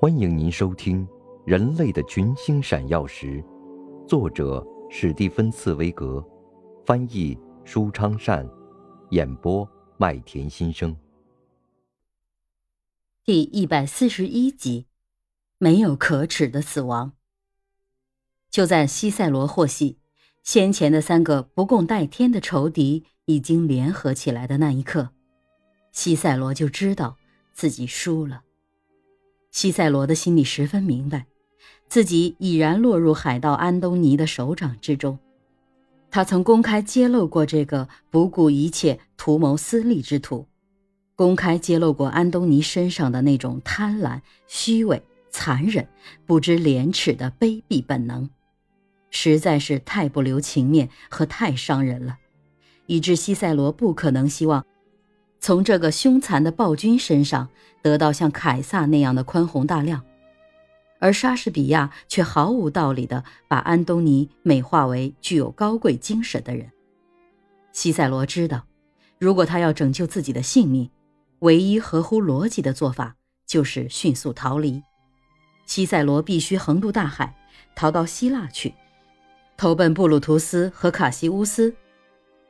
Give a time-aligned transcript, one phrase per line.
[0.00, 1.06] 欢迎您收听
[1.46, 3.42] 《人类的群星闪耀时》，
[4.06, 6.22] 作者史蒂芬·茨威格，
[6.84, 8.46] 翻译舒昌善，
[9.10, 10.94] 演播麦田心声。
[13.24, 14.86] 第一百四十一集，
[15.58, 17.12] 没有可耻的死亡。
[18.50, 19.98] 就在西塞罗获悉
[20.42, 25.10] 先前的三个不共戴天的仇敌已经联合起来的那一刻，
[25.92, 27.16] 西塞罗就知道
[27.52, 28.43] 自己输了。
[29.54, 31.26] 西塞罗的心里十分明白，
[31.88, 35.16] 自己已然落入海盗安东尼的手掌之中。
[36.10, 40.48] 他曾公开揭露过这个不顾一切图谋私利之徒，
[41.14, 45.86] 公开揭露过安东尼身上的那种贪婪、虚伪、残忍、
[46.26, 48.28] 不知廉耻的卑鄙本能，
[49.10, 52.18] 实在是太不留情面和太伤人了，
[52.86, 54.66] 以致西塞罗不可能希望。
[55.44, 57.50] 从这个凶残的暴君身上
[57.82, 60.02] 得到像凯撒那样的宽宏大量，
[61.00, 66.70] 而莎士比亚却毫无道理地把安东尼美化为具有高贵精神的人。
[67.72, 68.64] 西塞罗知道，
[69.18, 70.90] 如果他要拯救自己的性命，
[71.40, 73.14] 唯一合乎逻辑的做法
[73.46, 74.82] 就是迅速逃离。
[75.66, 77.36] 西塞罗必须横渡大海，
[77.76, 78.72] 逃到希腊去，
[79.58, 81.76] 投奔布鲁图斯和卡西乌斯，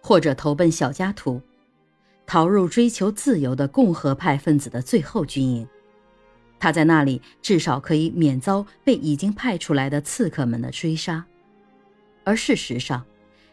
[0.00, 1.42] 或者投奔小加图。
[2.26, 5.68] 逃入追求自由的共和派分子的最后军营，
[6.58, 11.24] 他在那里至少可以免遭被已经派出来的刺客们的追杀。
[12.24, 13.04] 而事实上，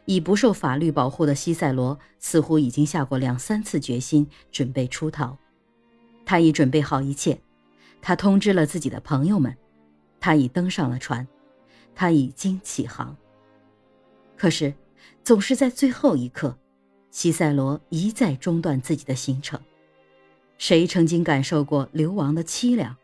[0.05, 5.38] 已不受法律保护的西塞罗似乎已经下过两三次决心，准备出逃。
[6.25, 7.39] 他已准备好一切，
[8.02, 9.56] 他通知了自己的朋友们，
[10.19, 11.28] 他已登上了船，
[11.94, 13.16] 他已经起航。
[14.38, 14.73] 可是，
[15.23, 16.58] 总是在最后一刻。
[17.11, 19.59] 西塞罗一再中断自己的行程。
[20.57, 22.95] 谁曾经感受过流亡的凄凉？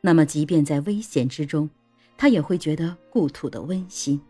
[0.00, 1.70] 那么，即便在危险之中，
[2.16, 4.20] 他也会觉得故土的温馨，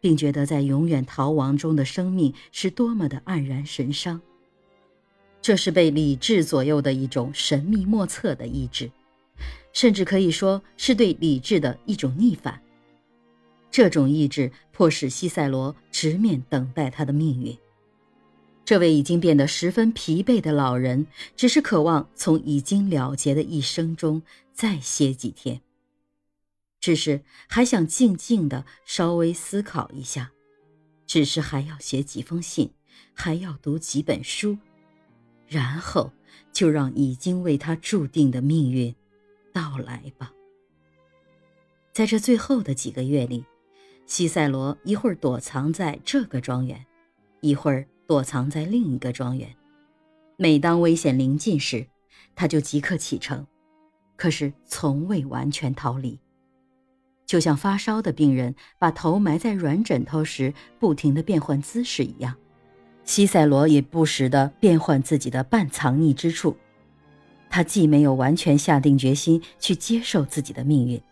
[0.00, 4.20] 并觉得在永远逃亡中的生命是多么的黯然神伤。
[5.40, 8.90] 这是被理智左右的一种神秘莫测的意志，
[9.72, 12.60] 甚至可以说是对理智的一种逆反。
[13.70, 17.56] 这种意志迫使西塞罗直面等待他的命运。
[18.66, 21.06] 这位已经变得十分疲惫的老人，
[21.36, 24.20] 只是渴望从已经了结的一生中
[24.52, 25.60] 再歇几天，
[26.80, 30.32] 只是还想静静的稍微思考一下，
[31.06, 32.68] 只是还要写几封信，
[33.14, 34.58] 还要读几本书，
[35.46, 36.12] 然后
[36.52, 38.92] 就让已经为他注定的命运
[39.52, 40.32] 到来吧。
[41.92, 43.44] 在这最后的几个月里，
[44.06, 46.84] 西塞罗一会儿躲藏在这个庄园，
[47.42, 47.86] 一会儿。
[48.06, 49.48] 躲藏在另一个庄园，
[50.36, 51.86] 每当危险临近时，
[52.36, 53.44] 他就即刻启程，
[54.16, 56.18] 可是从未完全逃离。
[57.26, 62.36] 就像发烧的病人把头埋在软枕头时，不停地变换姿势一样，
[63.02, 66.56] 西塞罗也不时地变换自己的半藏匿之处。
[67.50, 71.02] 他既没有完全下定决心去接受自己的命运，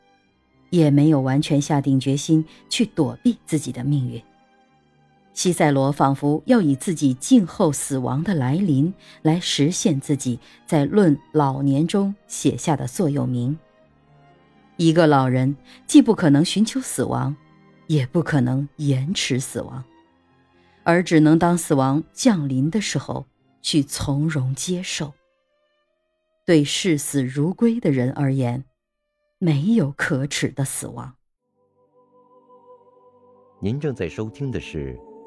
[0.71, 4.23] 也没有完全下定决心去躲避自己的命运。
[5.35, 13.59] 西塞罗仿佛要以自己静候死亡的来临，来实现自己在《论老年》中写下的座右铭：
[14.77, 15.57] 一个老人
[15.89, 17.35] 既不可能寻求死亡，
[17.89, 19.85] 也不可能延迟死亡，
[20.85, 23.27] 而只能当死亡降临的时候
[23.61, 25.13] 去从容接受。
[26.47, 28.65] 对视死如归的人而言，
[29.41, 31.17] 没有可耻的死亡。
[33.61, 34.97] 您正在收听的是。